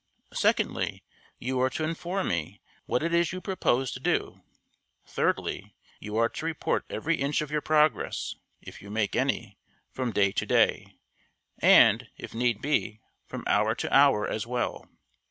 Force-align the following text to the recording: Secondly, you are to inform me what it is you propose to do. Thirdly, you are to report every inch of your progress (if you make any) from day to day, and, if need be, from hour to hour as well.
Secondly, 0.33 1.03
you 1.37 1.61
are 1.61 1.69
to 1.69 1.83
inform 1.83 2.29
me 2.29 2.59
what 2.87 3.03
it 3.03 3.13
is 3.13 3.31
you 3.31 3.39
propose 3.39 3.91
to 3.91 3.99
do. 3.99 4.41
Thirdly, 5.05 5.75
you 5.99 6.17
are 6.17 6.27
to 6.27 6.45
report 6.47 6.85
every 6.89 7.17
inch 7.17 7.39
of 7.43 7.51
your 7.51 7.61
progress 7.61 8.33
(if 8.63 8.81
you 8.81 8.89
make 8.89 9.15
any) 9.15 9.59
from 9.91 10.11
day 10.11 10.31
to 10.31 10.45
day, 10.47 10.97
and, 11.59 12.07
if 12.17 12.33
need 12.33 12.63
be, 12.63 12.99
from 13.27 13.43
hour 13.45 13.75
to 13.75 13.95
hour 13.95 14.27
as 14.27 14.47
well. 14.47 14.89